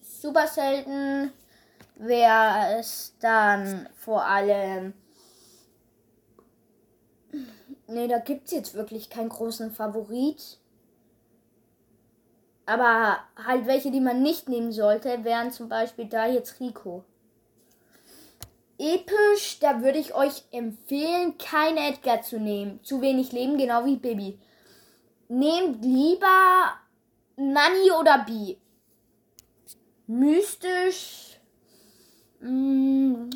Super 0.00 0.46
selten 0.46 1.30
wäre 1.96 2.78
es 2.78 3.14
dann 3.20 3.90
vor 3.94 4.24
allem. 4.24 4.94
Ne, 7.88 8.08
da 8.08 8.18
gibt 8.18 8.46
es 8.46 8.52
jetzt 8.52 8.74
wirklich 8.74 9.10
keinen 9.10 9.28
großen 9.28 9.70
Favorit. 9.70 10.58
Aber 12.64 13.18
halt 13.36 13.66
welche, 13.66 13.90
die 13.90 14.00
man 14.00 14.22
nicht 14.22 14.48
nehmen 14.48 14.72
sollte, 14.72 15.24
wären 15.24 15.50
zum 15.52 15.68
Beispiel 15.68 16.06
da 16.06 16.26
jetzt 16.26 16.58
Rico. 16.60 17.04
Episch, 18.78 19.58
da 19.58 19.82
würde 19.82 19.98
ich 19.98 20.14
euch 20.14 20.44
empfehlen, 20.52 21.36
keinen 21.36 21.78
Edgar 21.78 22.22
zu 22.22 22.38
nehmen. 22.38 22.82
Zu 22.84 23.00
wenig 23.00 23.32
Leben, 23.32 23.58
genau 23.58 23.84
wie 23.84 23.96
Baby. 23.96 24.38
Nehmt 25.28 25.84
lieber 25.84 26.74
Nani 27.36 27.90
oder 27.98 28.24
B. 28.24 28.56
Mystisch. 30.06 31.38
Hm, 32.40 33.30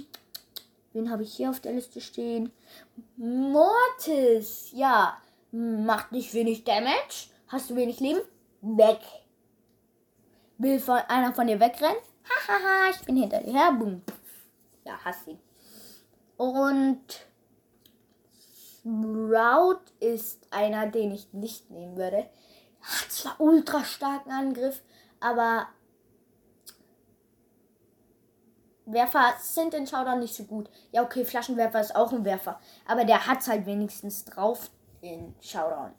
wen 0.92 1.10
habe 1.10 1.24
ich 1.24 1.34
hier 1.34 1.50
auf 1.50 1.60
der 1.60 1.72
Liste 1.72 2.00
stehen? 2.00 2.52
Mortis. 3.16 4.70
Ja. 4.72 5.18
Macht 5.50 6.12
nicht 6.12 6.32
wenig 6.32 6.64
Damage. 6.64 7.28
Hast 7.48 7.68
du 7.68 7.76
wenig 7.76 8.00
Leben? 8.00 8.20
Weg. 8.62 9.00
Will 10.56 10.78
von, 10.78 10.98
einer 11.08 11.34
von 11.34 11.46
dir 11.46 11.60
wegrennen? 11.60 11.98
Hahaha, 12.24 12.90
ich 12.94 13.04
bin 13.04 13.16
hinter 13.16 13.40
dir 13.40 13.52
her. 13.52 13.72
Boom. 13.72 14.02
Ja, 14.84 14.98
hast 15.04 15.26
ihn. 15.28 15.38
Und 16.36 17.26
Sprout 18.80 19.80
ist 20.00 20.46
einer, 20.50 20.86
den 20.88 21.12
ich 21.12 21.32
nicht 21.32 21.70
nehmen 21.70 21.96
würde 21.96 22.28
hat 22.82 23.12
zwar 23.12 23.40
ultra 23.40 23.84
starken 23.84 24.30
Angriff, 24.30 24.82
aber 25.20 25.68
Werfer 28.84 29.34
sind 29.40 29.74
in 29.74 29.86
Showdown 29.86 30.18
nicht 30.18 30.34
so 30.34 30.44
gut. 30.44 30.68
Ja, 30.90 31.02
okay, 31.02 31.24
Flaschenwerfer 31.24 31.80
ist 31.80 31.94
auch 31.94 32.12
ein 32.12 32.24
Werfer. 32.24 32.60
Aber 32.86 33.04
der 33.04 33.26
hat 33.26 33.46
halt 33.46 33.64
wenigstens 33.64 34.24
drauf 34.24 34.70
in 35.00 35.34
Showdown. 35.40 35.92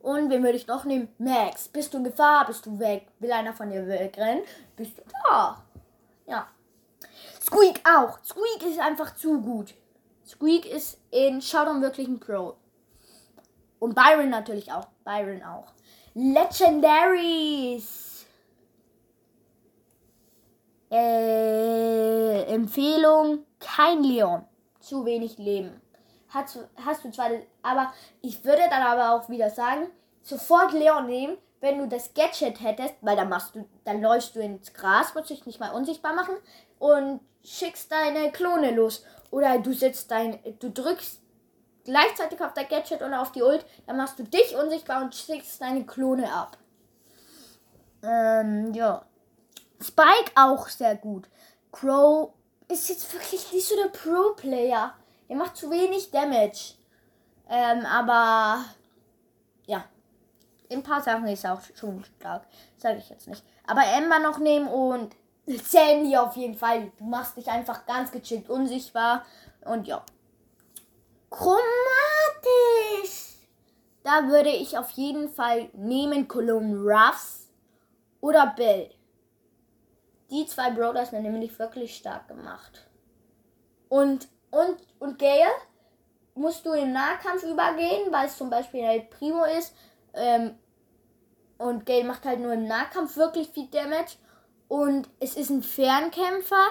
Und 0.00 0.30
wen 0.30 0.44
würde 0.44 0.56
ich 0.56 0.68
noch 0.68 0.84
nehmen? 0.84 1.08
Max. 1.18 1.68
Bist 1.68 1.92
du 1.92 1.98
in 1.98 2.04
Gefahr? 2.04 2.46
Bist 2.46 2.64
du 2.64 2.78
weg? 2.78 3.08
Will 3.18 3.32
einer 3.32 3.52
von 3.52 3.68
dir 3.68 3.86
wegrennen? 3.86 4.44
Bist 4.76 4.98
du 4.98 5.02
da? 5.24 5.64
Ja. 6.26 6.46
Squeak 7.48 7.80
auch. 7.88 8.18
Squeak 8.22 8.62
ist 8.66 8.78
einfach 8.78 9.16
zu 9.16 9.40
gut. 9.40 9.72
Squeak 10.26 10.66
ist 10.66 10.98
in 11.10 11.40
Showdown 11.40 11.80
wirklich 11.80 12.06
ein 12.06 12.20
Pro. 12.20 12.56
Und 13.78 13.94
Byron 13.94 14.28
natürlich 14.28 14.70
auch. 14.70 14.86
Byron 15.02 15.42
auch. 15.42 15.72
Legendaries. 16.12 18.26
Äh, 20.90 22.42
Empfehlung: 22.52 23.46
kein 23.58 24.02
Leon. 24.02 24.44
Zu 24.80 25.06
wenig 25.06 25.38
Leben. 25.38 25.80
Hast, 26.28 26.58
hast 26.84 27.04
du 27.04 27.10
zwar, 27.10 27.30
aber 27.62 27.94
ich 28.20 28.44
würde 28.44 28.64
dann 28.68 28.82
aber 28.82 29.14
auch 29.14 29.30
wieder 29.30 29.48
sagen, 29.48 29.86
sofort 30.20 30.74
Leon 30.74 31.06
nehmen, 31.06 31.38
wenn 31.60 31.78
du 31.78 31.88
das 31.88 32.12
Gadget 32.12 32.60
hättest, 32.60 32.96
weil 33.00 33.16
dann 33.16 33.30
machst 33.30 33.54
du, 33.54 33.66
dann 33.84 34.02
läufst 34.02 34.36
du 34.36 34.40
ins 34.40 34.74
Gras, 34.74 35.14
musst 35.14 35.30
dich 35.30 35.46
nicht 35.46 35.60
mal 35.60 35.70
unsichtbar 35.70 36.14
machen 36.14 36.34
und 36.78 37.20
schickst 37.48 37.90
deine 37.90 38.30
Klone 38.30 38.72
los. 38.72 39.04
Oder 39.30 39.58
du 39.58 39.72
setzt 39.72 40.10
dein, 40.10 40.38
du 40.58 40.70
drückst 40.70 41.20
gleichzeitig 41.84 42.40
auf 42.42 42.52
dein 42.54 42.68
Gadget 42.68 43.02
oder 43.02 43.20
auf 43.20 43.32
die 43.32 43.42
Ult, 43.42 43.64
dann 43.86 43.96
machst 43.96 44.18
du 44.18 44.22
dich 44.22 44.54
unsichtbar 44.56 45.02
und 45.02 45.14
schickst 45.14 45.60
deine 45.60 45.84
Klone 45.84 46.32
ab. 46.32 46.58
Ähm, 48.02 48.72
ja. 48.74 49.04
Spike 49.80 50.32
auch 50.34 50.68
sehr 50.68 50.96
gut. 50.96 51.28
Crow 51.72 52.32
ist 52.68 52.88
jetzt 52.88 53.12
wirklich 53.12 53.52
nicht 53.52 53.66
so 53.66 53.76
der 53.76 53.88
Pro-Player. 53.88 54.94
Er 55.28 55.36
macht 55.36 55.56
zu 55.56 55.70
wenig 55.70 56.10
Damage. 56.10 56.74
Ähm, 57.48 57.86
aber 57.86 58.64
ja. 59.66 59.84
In 60.68 60.80
ein 60.80 60.82
paar 60.82 61.02
Sachen 61.02 61.26
ist 61.28 61.44
er 61.44 61.54
auch 61.54 61.62
schon 61.74 62.04
stark. 62.18 62.46
Sage 62.76 62.98
ich 62.98 63.08
jetzt 63.08 63.28
nicht. 63.28 63.42
Aber 63.66 63.82
Emma 63.86 64.18
noch 64.18 64.38
nehmen 64.38 64.68
und 64.68 65.14
Sandy 65.56 66.16
auf 66.16 66.36
jeden 66.36 66.54
Fall. 66.54 66.92
Du 66.98 67.04
machst 67.04 67.36
dich 67.36 67.48
einfach 67.48 67.86
ganz 67.86 68.12
gechillt 68.12 68.50
unsichtbar. 68.50 69.24
Und 69.64 69.86
ja. 69.86 70.04
Chromatisch. 71.30 71.58
Da 74.02 74.28
würde 74.28 74.50
ich 74.50 74.76
auf 74.78 74.90
jeden 74.90 75.28
Fall 75.28 75.68
nehmen 75.72 76.28
Cologne 76.28 76.76
Ruffs 76.76 77.48
oder 78.20 78.54
Bell. 78.56 78.90
Die 80.30 80.46
zwei 80.46 80.70
Brothers 80.70 81.10
sind 81.10 81.22
nämlich 81.22 81.58
wirklich 81.58 81.96
stark 81.96 82.28
gemacht. 82.28 82.86
Und, 83.88 84.28
und, 84.50 84.76
und 84.98 85.18
Gale 85.18 85.50
musst 86.34 86.64
du 86.66 86.72
im 86.72 86.92
Nahkampf 86.92 87.42
übergehen, 87.42 88.12
weil 88.12 88.26
es 88.26 88.36
zum 88.36 88.50
Beispiel 88.50 88.80
El 88.80 89.02
Primo 89.02 89.44
ist. 89.44 89.74
Ähm, 90.14 90.58
und 91.56 91.86
Gale 91.86 92.04
macht 92.04 92.24
halt 92.24 92.40
nur 92.40 92.52
im 92.52 92.66
Nahkampf 92.66 93.16
wirklich 93.16 93.48
viel 93.48 93.68
Damage. 93.68 94.16
Und 94.68 95.08
es 95.18 95.34
ist 95.34 95.50
ein 95.50 95.62
Fernkämpfer, 95.62 96.68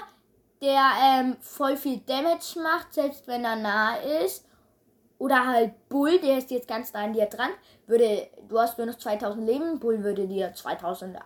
der 0.61 0.91
ähm, 1.03 1.37
voll 1.41 1.77
viel 1.77 1.99
Damage 1.99 2.59
macht, 2.61 2.93
selbst 2.93 3.27
wenn 3.27 3.43
er 3.43 3.55
nah 3.55 3.95
ist. 3.95 4.45
Oder 5.19 5.47
halt 5.47 5.89
Bull, 5.89 6.19
der 6.19 6.37
ist 6.37 6.51
jetzt 6.51 6.67
ganz 6.67 6.93
nah 6.93 7.03
an 7.03 7.13
dir 7.13 7.25
dran. 7.25 7.49
Würde, 7.87 8.29
du 8.47 8.59
hast 8.59 8.77
nur 8.77 8.87
noch 8.87 8.97
2000 8.97 9.45
Leben, 9.45 9.79
Bull 9.79 10.03
würde 10.03 10.27
dir 10.27 10.53
2000 10.53 11.15
äh, 11.15 11.19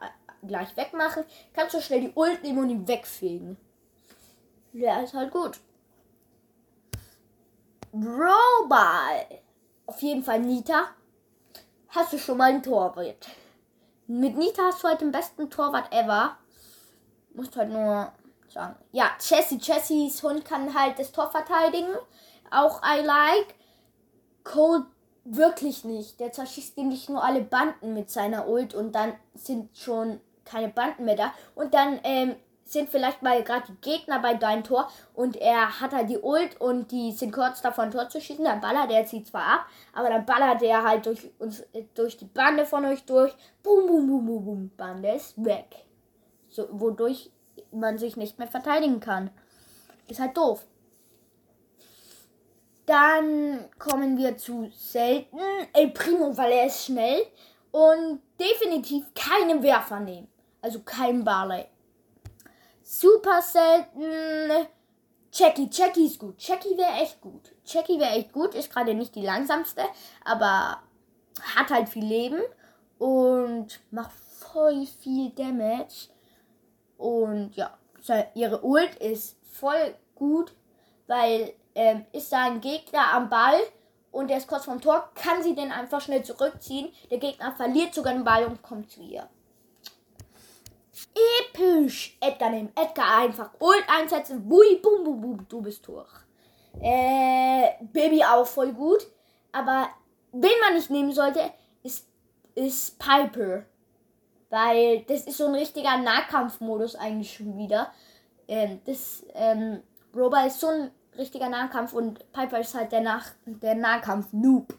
gleich 0.48 0.76
wegmachen. 0.78 1.26
Kannst 1.54 1.76
du 1.76 1.82
schnell 1.82 2.02
die 2.02 2.14
Ult 2.16 2.42
nehmen 2.44 2.60
und 2.60 2.70
ihn 2.70 2.88
wegfegen. 2.88 3.58
Der 4.74 5.04
ist 5.04 5.14
halt 5.14 5.32
gut. 5.32 5.60
Brawlball. 7.92 9.42
Auf 9.86 10.02
jeden 10.02 10.24
Fall 10.24 10.40
Nita. 10.40 10.88
Hast 11.90 12.14
du 12.14 12.18
schon 12.18 12.38
mal 12.38 12.52
ein 12.52 12.64
Torwart. 12.64 13.28
Mit 14.08 14.38
Nita 14.38 14.64
hast 14.64 14.84
du 14.84 14.88
halt 14.88 15.02
den 15.02 15.12
besten 15.12 15.50
Torwart 15.50 15.94
ever. 15.94 16.38
Musst 17.34 17.56
halt 17.56 17.70
nur 17.70 18.12
sagen. 18.50 18.76
Ja, 18.92 19.12
Jessie. 19.20 19.60
Jessies 19.62 20.22
Hund 20.24 20.46
kann 20.46 20.74
halt 20.74 21.00
das 21.00 21.12
Tor 21.12 21.30
verteidigen. 21.30 21.90
Auch 22.50 22.82
I 22.84 23.04
like. 23.04 23.56
Cole 24.44 24.86
wirklich 25.24 25.86
nicht. 25.86 26.20
Der 26.20 26.32
zerschießt 26.32 26.78
nämlich 26.78 27.10
nur 27.10 27.24
alle 27.24 27.42
Banden 27.42 27.94
mit 27.94 28.10
seiner 28.10 28.48
Ult 28.48 28.74
und 28.74 28.94
dann 28.94 29.14
sind 29.36 29.76
schon 29.78 30.20
keine 30.46 30.70
Banden 30.70 31.06
mehr 31.06 31.16
da. 31.16 31.34
Und 31.56 31.74
dann 31.74 32.00
ähm, 32.04 32.36
sind 32.66 32.90
vielleicht 32.90 33.22
mal 33.22 33.44
gerade 33.44 33.66
die 33.68 33.82
Gegner 33.82 34.20
bei 34.20 34.34
deinem 34.34 34.64
Tor 34.64 34.90
und 35.14 35.36
er 35.36 35.80
hat 35.80 35.94
halt 35.94 36.10
die 36.10 36.18
Ult 36.18 36.60
und 36.60 36.92
die 36.92 37.12
sind 37.12 37.32
kurz 37.32 37.62
davon 37.62 37.92
Tor 37.92 38.10
zu 38.10 38.20
schießen. 38.20 38.46
Dann 38.46 38.62
ballert 38.62 38.92
er 38.92 39.06
sie 39.06 39.24
zwar 39.24 39.46
ab, 39.46 39.66
aber 39.94 40.10
dann 40.10 40.26
ballert 40.26 40.62
er 40.62 40.84
halt 40.84 41.06
durch 41.06 41.30
uns 41.40 41.62
äh, 41.74 41.84
durch 41.94 42.18
die 42.18 42.26
Bande 42.26 42.66
von 42.66 42.86
euch 42.86 43.06
durch. 43.06 43.34
Boom, 43.62 43.88
boom, 43.88 44.08
boom, 44.08 44.26
boom, 44.26 44.46
boom. 44.46 44.72
Bande 44.78 45.12
ist 45.12 45.44
weg. 45.44 45.86
So, 46.52 46.68
wodurch 46.72 47.32
man 47.72 47.98
sich 47.98 48.18
nicht 48.18 48.38
mehr 48.38 48.48
verteidigen 48.48 49.00
kann. 49.00 49.32
Ist 50.08 50.20
halt 50.20 50.36
doof. 50.38 50.66
Dann 52.86 53.70
kommen 53.80 54.18
wir 54.18 54.38
zu 54.38 54.70
selten. 54.74 55.40
El 55.72 55.92
Primo, 55.92 56.36
weil 56.36 56.52
er 56.52 56.68
ist 56.68 56.86
schnell. 56.86 57.26
Und 57.72 58.22
definitiv 58.38 59.06
keinen 59.16 59.64
Werfer 59.64 60.02
nehmen. 60.02 60.28
Also 60.62 60.82
kein 60.82 61.24
Barley. 61.24 61.66
Super 62.84 63.42
selten. 63.42 64.68
Jackie. 65.32 65.70
Jackie 65.72 66.06
ist 66.06 66.20
gut. 66.20 66.36
Jackie 66.38 66.78
wäre 66.78 67.02
echt 67.02 67.22
gut. 67.22 67.54
Jackie 67.66 67.98
wäre 67.98 68.12
echt 68.12 68.34
gut. 68.34 68.56
Ist 68.56 68.70
gerade 68.74 68.94
nicht 68.94 69.16
die 69.16 69.26
langsamste. 69.26 69.84
Aber 70.26 70.82
hat 71.56 71.70
halt 71.70 71.88
viel 71.88 72.06
Leben. 72.06 72.42
Und 72.98 73.80
macht 73.90 74.12
voll 74.12 74.86
viel 74.86 75.30
Damage. 75.30 76.10
Und 77.02 77.56
ja. 77.56 77.78
Ihre 78.36 78.64
Ult 78.64 78.96
ist 78.96 79.38
voll 79.52 79.96
gut. 80.16 80.54
Weil 81.08 81.54
ähm, 81.76 82.06
ist 82.12 82.32
da 82.32 82.46
ein 82.46 82.62
Gegner 82.62 83.14
am 83.14 83.30
Ball 83.30 83.60
und 84.12 84.30
der 84.30 84.38
ist 84.38 84.48
kurz 84.48 84.66
vom 84.66 84.82
Tor, 84.82 85.10
kann 85.16 85.42
sie 85.42 85.56
den 85.56 85.72
einfach 85.72 86.02
schnell 86.02 86.24
zurückziehen. 86.24 86.92
Der 87.10 87.18
Gegner 87.18 87.54
verliert 87.54 87.94
sogar 87.94 88.14
den 88.14 88.24
Ball 88.24 88.46
und 88.46 88.62
kommt 88.62 88.92
zu 88.92 89.02
ihr. 89.02 89.28
Episch! 91.40 92.18
Edgar 92.20 92.50
nehmen. 92.50 92.72
Edgar 92.76 93.18
einfach 93.18 93.52
Ult 93.60 93.84
einsetzen. 93.88 94.48
Bui, 94.48 94.80
bum, 94.82 95.04
bum, 95.04 95.22
bum. 95.22 95.46
Du 95.48 95.62
bist 95.62 95.86
durch. 95.88 96.10
Äh, 96.82 97.72
Baby 97.82 98.24
auch 98.24 98.46
voll 98.46 98.74
gut. 98.74 99.08
Aber 99.52 99.90
wen 100.32 100.60
man 100.62 100.76
nicht 100.76 100.90
nehmen 100.90 101.12
sollte, 101.12 101.52
ist, 101.84 102.08
ist 102.56 103.00
Piper. 103.00 103.64
Weil 104.52 105.04
das 105.08 105.22
ist 105.22 105.38
so 105.38 105.48
ein 105.48 105.56
richtiger 105.56 105.98
Nahkampfmodus 105.98 106.96
eigentlich 106.96 107.34
schon 107.34 107.58
wieder. 107.58 107.92
Ähm, 108.48 108.82
das, 108.86 109.26
ähm, 109.34 109.82
Roba 110.14 110.46
ist 110.46 110.60
so 110.60 110.68
ein 110.68 110.92
richtiger 111.18 111.48
Nahkampf 111.50 111.94
und 111.94 112.32
Piper 112.34 112.60
ist 112.60 112.76
halt 112.76 112.92
der, 112.92 113.00
Nach 113.02 113.32
der 113.46 113.76
Nahkampf-Noob. 113.76 114.78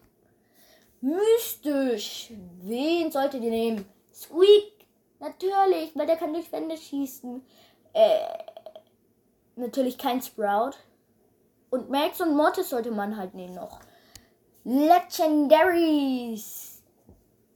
Mystisch. 1.01 2.33
Wen 2.61 3.11
solltet 3.11 3.43
ihr 3.43 3.51
nehmen? 3.51 3.87
Squeak. 4.15 4.87
Natürlich, 5.19 5.97
weil 5.97 6.07
der 6.07 6.17
kann 6.17 6.35
durch 6.35 6.53
Wände 6.53 6.77
schießen. 6.77 7.43
Äh, 7.95 8.19
natürlich 9.57 9.97
kein 9.97 10.21
Sprout. 10.21 10.73
Und 11.71 11.89
Max 11.89 12.21
und 12.21 12.37
Mortis 12.37 12.69
sollte 12.69 12.91
man 12.91 13.17
halt 13.17 13.33
nehmen 13.33 13.55
noch. 13.55 13.81
Legendaries. 14.65 15.23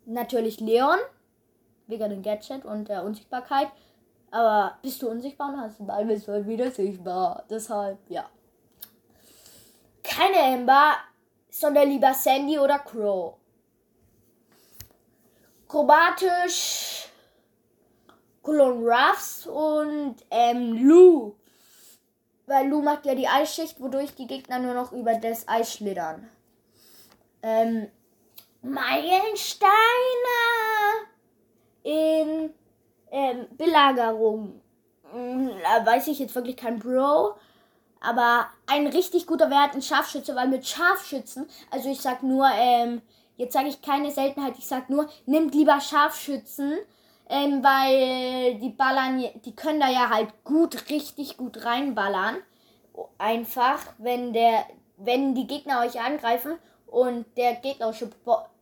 Natürlich 0.06 0.61
Leon. 0.61 0.99
Wegen 1.87 2.11
dem 2.11 2.23
Gadget 2.23 2.64
und 2.64 2.88
der 2.88 3.05
Unsichtbarkeit. 3.05 3.69
Aber 4.31 4.76
bist 4.83 5.00
du 5.02 5.09
unsichtbar 5.09 5.52
und 5.52 5.61
hast 5.61 5.78
den 5.78 5.87
Ball, 5.87 6.05
bist 6.05 6.26
du 6.26 6.33
halt 6.33 6.47
wieder 6.47 6.71
sichtbar. 6.71 7.45
Deshalb, 7.49 7.99
ja 8.09 8.28
keine 10.07 10.55
Amber, 10.55 10.97
sondern 11.50 11.90
lieber 11.90 12.14
Sandy 12.14 12.59
oder 12.59 12.78
Crow. 12.78 13.35
Chromatisch 15.69 17.09
Colon 18.43 18.87
Ruffs 18.87 19.47
und 19.47 20.16
ähm, 20.31 20.88
Lou. 20.88 21.35
Weil 22.46 22.68
Lou 22.68 22.81
macht 22.81 23.05
ja 23.05 23.14
die 23.16 23.27
Eisschicht, 23.27 23.81
wodurch 23.81 24.14
die 24.14 24.29
Gegner 24.29 24.61
nur 24.61 24.75
noch 24.75 24.92
über 24.92 25.14
das 25.14 25.49
Eis 25.49 25.72
schlittern. 25.72 26.31
Ähm, 27.42 27.88
Meilensteine 28.62 29.66
in 31.87 32.51
ähm, 33.12 33.46
Belagerung. 33.57 34.61
Hm, 35.12 35.51
da 35.62 35.87
weiß 35.87 36.09
ich 36.09 36.18
jetzt 36.18 36.35
wirklich 36.35 36.57
kein 36.57 36.81
Bro. 36.81 37.35
Aber 38.01 38.49
ein 38.66 38.88
richtig 38.88 39.27
guter 39.27 39.51
Wert 39.51 39.75
in 39.75 39.83
Scharfschütze, 39.83 40.35
weil 40.35 40.49
mit 40.49 40.66
Scharfschützen, 40.66 41.46
also 41.70 41.88
ich 41.88 42.01
sag 42.01 42.22
nur, 42.22 42.46
ähm, 42.53 43.03
jetzt 43.37 43.55
sage 43.55 43.68
ich 43.68 43.83
keine 43.83 44.11
Seltenheit, 44.11 44.59
ich 44.59 44.66
sag 44.66 44.90
nur, 44.90 45.09
nimmt 45.25 45.55
lieber 45.55 45.81
Scharfschützen, 45.81 46.77
ähm, 47.29 47.62
weil 47.62 48.57
die 48.59 48.70
ballern, 48.70 49.25
die 49.44 49.57
können 49.57 49.81
da 49.81 49.88
ja 49.88 50.11
halt 50.11 50.44
gut, 50.44 50.90
richtig 50.90 51.37
gut 51.37 51.64
reinballern. 51.64 52.37
Einfach, 53.18 53.81
wenn 53.99 54.33
der, 54.33 54.64
wenn 54.96 55.35
die 55.35 55.46
Gegner 55.46 55.81
euch 55.81 56.01
angreifen 56.01 56.59
und 56.87 57.27
der 57.37 57.55
gegnerische, 57.55 58.11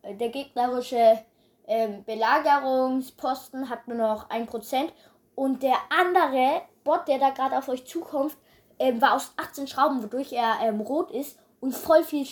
der 0.04 0.28
gegnerische 0.28 1.18
ähm, 1.66 2.04
Belagerungsposten 2.04 3.70
hat 3.70 3.88
nur 3.88 3.96
noch 3.96 4.30
1% 4.30 4.88
und 5.34 5.62
der 5.62 5.76
andere 5.90 6.62
Bot, 6.84 7.08
der 7.08 7.18
da 7.18 7.30
gerade 7.30 7.58
auf 7.58 7.68
euch 7.68 7.86
zukommt, 7.86 8.36
ähm, 8.78 9.00
war 9.00 9.14
aus 9.14 9.32
18 9.36 9.66
Schrauben, 9.66 10.02
wodurch 10.02 10.32
er 10.32 10.58
ähm, 10.62 10.80
rot 10.80 11.10
ist 11.10 11.38
und 11.60 11.74
voll 11.74 12.04
viel 12.04 12.26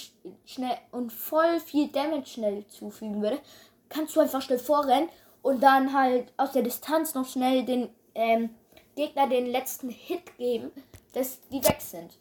schnell 0.44 0.76
und 0.90 1.12
voll 1.12 1.60
viel 1.60 1.88
Damage 1.88 2.26
schnell 2.26 2.66
zufügen 2.68 3.22
würde, 3.22 3.40
kannst 3.88 4.14
du 4.16 4.20
einfach 4.20 4.42
schnell 4.42 4.58
vorrennen 4.58 5.08
und 5.42 5.62
dann 5.62 5.92
halt 5.92 6.32
aus 6.36 6.52
der 6.52 6.62
Distanz 6.62 7.14
noch 7.14 7.26
schnell 7.26 7.64
den 7.64 7.88
ähm, 8.14 8.50
Gegner 8.94 9.28
den 9.28 9.46
letzten 9.46 9.88
Hit 9.88 10.36
geben, 10.36 10.70
dass 11.12 11.40
die 11.48 11.64
weg 11.64 11.80
sind. 11.80 12.18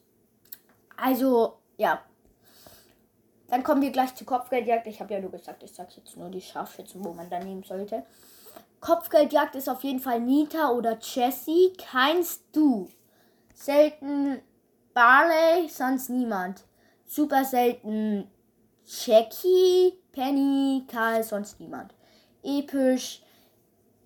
Also, 0.97 1.57
ja. 1.77 2.01
Dann 3.51 3.63
kommen 3.63 3.81
wir 3.81 3.91
gleich 3.91 4.15
zur 4.15 4.25
Kopfgeldjagd. 4.25 4.87
Ich 4.87 5.01
habe 5.01 5.13
ja 5.13 5.19
nur 5.19 5.29
gesagt, 5.29 5.61
ich 5.61 5.73
sage 5.73 5.89
jetzt 5.97 6.15
nur 6.15 6.29
die 6.29 6.39
Scharfschützen, 6.39 7.03
wo 7.03 7.11
man 7.11 7.29
da 7.29 7.37
nehmen 7.37 7.63
sollte. 7.63 8.05
Kopfgeldjagd 8.79 9.55
ist 9.55 9.67
auf 9.67 9.83
jeden 9.83 9.99
Fall 9.99 10.21
Nita 10.21 10.69
oder 10.69 10.97
Jessie. 11.01 11.73
Kein 11.77 12.23
Stu. 12.23 12.87
Selten 13.53 14.39
Barley, 14.93 15.67
sonst 15.67 16.09
niemand. 16.09 16.63
Super 17.05 17.43
selten 17.43 18.31
Jackie, 18.85 19.99
Penny, 20.13 20.85
Karl, 20.87 21.21
sonst 21.21 21.59
niemand. 21.59 21.93
Episch 22.43 23.21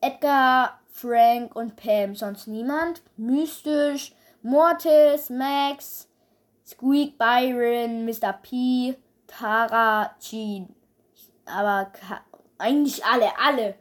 Edgar, 0.01 0.79
Frank 0.89 1.55
und 1.55 1.75
Pam, 1.75 2.15
sonst 2.15 2.47
niemand. 2.47 3.03
Mystisch 3.15 4.12
Mortis, 4.41 5.29
Max, 5.29 6.08
Squeak, 6.65 7.19
Byron, 7.19 8.05
Mr. 8.05 8.34
P, 8.41 8.95
Tara, 9.27 10.15
Jean. 10.19 10.73
Aber 11.45 11.91
eigentlich 12.57 13.03
alle, 13.05 13.31
alle. 13.38 13.75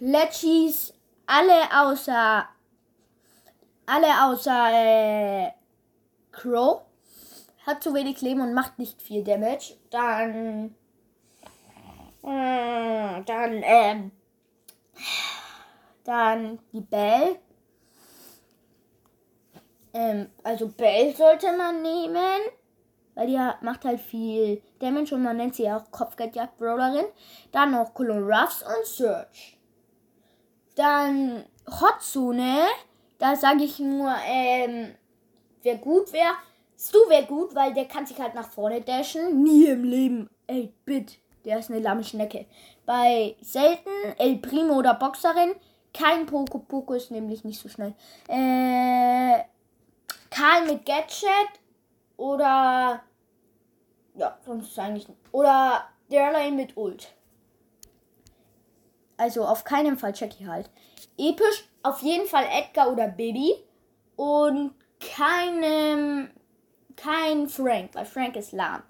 Letchis, 0.00 0.94
alle 1.26 1.64
außer 1.72 2.48
alle 3.90 4.24
außer 4.24 4.70
äh, 4.72 5.52
Crow. 6.30 6.82
Hat 7.66 7.82
zu 7.82 7.92
wenig 7.92 8.20
Leben 8.20 8.40
und 8.40 8.54
macht 8.54 8.78
nicht 8.78 9.02
viel 9.02 9.24
Damage. 9.24 9.76
Dann. 9.90 10.76
Äh, 12.22 13.22
dann, 13.24 13.62
ähm. 13.64 14.12
Dann 16.04 16.58
die 16.72 16.80
Bell. 16.80 17.40
Ähm, 19.92 20.30
also 20.44 20.68
Bell 20.68 21.14
sollte 21.16 21.52
man 21.56 21.82
nehmen. 21.82 22.40
Weil 23.14 23.26
die 23.26 23.38
macht 23.60 23.84
halt 23.84 24.00
viel 24.00 24.62
Damage 24.78 25.14
und 25.14 25.22
man 25.22 25.36
nennt 25.36 25.54
sie 25.54 25.70
auch 25.70 25.90
Kopfgeldjagd-Brawlerin. 25.90 27.06
Dann 27.52 27.72
noch 27.72 27.92
Colon 27.94 28.30
Ruffs 28.30 28.62
und 28.62 28.86
Search. 28.86 29.58
Dann 30.76 31.44
Hotzone 31.68 32.66
da 33.20 33.36
sage 33.36 33.64
ich 33.64 33.78
nur, 33.78 34.12
ähm, 34.26 34.94
wer 35.62 35.76
gut 35.76 36.10
wäre. 36.12 36.32
Stu 36.76 36.98
wäre 37.10 37.26
gut, 37.26 37.54
weil 37.54 37.74
der 37.74 37.84
kann 37.84 38.06
sich 38.06 38.18
halt 38.18 38.34
nach 38.34 38.48
vorne 38.48 38.80
dashen. 38.80 39.42
Nie 39.42 39.66
im 39.66 39.84
Leben. 39.84 40.30
Ey, 40.46 40.72
bitte. 40.86 41.16
Der 41.44 41.58
ist 41.58 41.70
eine 41.70 41.80
lamme 41.80 42.02
Schnecke. 42.02 42.46
Bei 42.86 43.36
selten 43.42 43.90
El 44.16 44.36
Primo 44.38 44.78
oder 44.78 44.94
Boxerin. 44.94 45.54
Kein 45.92 46.24
Poco 46.24 46.60
Poco 46.60 46.94
ist 46.94 47.10
nämlich 47.10 47.44
nicht 47.44 47.60
so 47.60 47.68
schnell. 47.68 47.94
Äh, 48.26 49.44
Karl 50.30 50.64
mit 50.66 50.86
Gadget. 50.86 51.60
Oder. 52.20 53.02
Ja, 54.14 54.38
sonst 54.44 54.78
eigentlich. 54.78 55.08
Oder 55.32 55.84
Derlane 56.10 56.52
mit 56.52 56.76
Ult. 56.76 57.14
Also 59.16 59.46
auf 59.46 59.64
keinen 59.64 59.96
Fall 59.96 60.12
Jackie 60.14 60.46
halt. 60.46 60.68
Episch 61.16 61.64
auf 61.82 62.02
jeden 62.02 62.26
Fall 62.26 62.44
Edgar 62.44 62.92
oder 62.92 63.08
Bibi. 63.08 63.54
Und 64.16 64.74
keinem. 65.00 66.30
Kein 66.94 67.48
Frank, 67.48 67.94
weil 67.94 68.04
Frank 68.04 68.36
ist 68.36 68.52
lahm. 68.52 68.82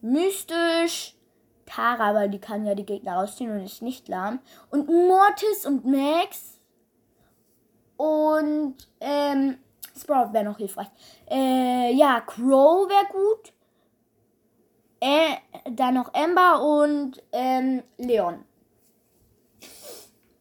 Mystisch. 0.00 1.14
Tara, 1.64 2.12
weil 2.12 2.28
die 2.28 2.40
kann 2.40 2.66
ja 2.66 2.74
die 2.74 2.86
Gegner 2.86 3.12
rausziehen 3.12 3.52
und 3.52 3.64
ist 3.64 3.82
nicht 3.82 4.08
lahm. 4.08 4.40
Und 4.70 4.88
Mortis 4.88 5.64
und 5.64 5.84
Max. 5.84 6.58
Und 7.96 8.74
ähm, 9.00 9.58
Sprout 9.98 10.32
wäre 10.32 10.44
noch 10.44 10.56
hilfreich. 10.58 10.88
Äh, 11.30 11.92
ja, 11.92 12.20
Crow 12.20 12.88
wäre 12.88 13.06
gut. 13.10 13.52
Äh, 15.00 15.36
dann 15.70 15.94
noch 15.94 16.12
Ember 16.14 16.62
und 16.62 17.22
ähm, 17.32 17.82
Leon. 17.98 18.44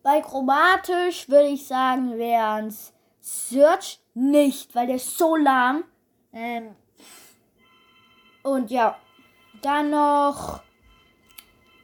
Bei 0.01 0.21
chromatisch 0.21 1.27
würde 1.29 1.49
ich 1.49 1.67
sagen, 1.67 2.17
wären 2.17 2.67
es 2.67 2.93
Search, 3.19 3.99
nicht, 4.13 4.73
weil 4.73 4.87
der 4.87 4.95
ist 4.95 5.17
so 5.17 5.35
lahm. 5.35 5.83
Ähm, 6.31 6.75
und 8.41 8.71
ja, 8.71 8.97
dann 9.61 9.89
noch, 9.89 10.61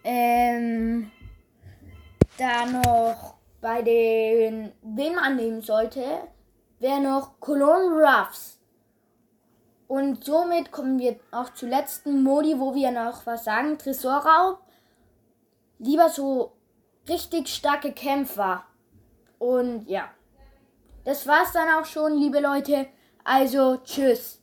ähm, 0.04 1.12
dann 2.38 2.82
noch 2.82 3.36
bei 3.60 3.82
den, 3.82 4.72
wen 4.82 5.16
man 5.16 5.36
nehmen 5.36 5.62
sollte, 5.62 6.04
wäre 6.84 7.00
noch 7.00 7.40
Cologne 7.40 7.96
Ruffs. 7.96 8.60
Und 9.88 10.26
somit 10.26 10.72
kommen 10.72 11.00
wir 11.00 11.18
auch 11.32 11.54
zu 11.54 11.66
letzten 11.66 12.24
Modi, 12.24 12.60
wo 12.60 12.76
wir 12.76 12.92
noch 12.92 13.26
was 13.26 13.46
sagen. 13.46 13.78
Tresorraub. 13.78 14.60
Lieber 15.80 16.10
so 16.10 16.52
richtig 17.08 17.48
starke 17.48 17.94
Kämpfer. 17.94 18.66
Und 19.40 19.88
ja. 19.88 20.10
Das 21.06 21.26
war's 21.26 21.54
dann 21.54 21.70
auch 21.70 21.86
schon, 21.86 22.18
liebe 22.18 22.40
Leute. 22.40 22.88
Also, 23.24 23.78
tschüss. 23.78 24.43